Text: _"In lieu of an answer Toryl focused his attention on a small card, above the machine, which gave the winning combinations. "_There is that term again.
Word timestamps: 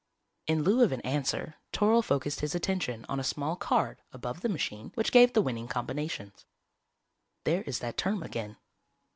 _"In 0.51 0.63
lieu 0.63 0.81
of 0.81 0.91
an 0.91 1.01
answer 1.01 1.57
Toryl 1.71 2.03
focused 2.03 2.39
his 2.39 2.55
attention 2.55 3.05
on 3.07 3.19
a 3.19 3.23
small 3.23 3.55
card, 3.55 4.01
above 4.11 4.41
the 4.41 4.49
machine, 4.49 4.91
which 4.95 5.11
gave 5.11 5.33
the 5.33 5.43
winning 5.43 5.67
combinations. 5.67 6.43
"_There 7.45 7.61
is 7.67 7.77
that 7.81 7.97
term 7.97 8.23
again. 8.23 8.57